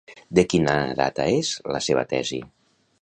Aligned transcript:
De 0.37 0.43
quina 0.53 0.73
data 1.01 1.27
és 1.35 1.53
la 1.77 1.83
seva 1.89 2.05
tesi? 2.15 2.41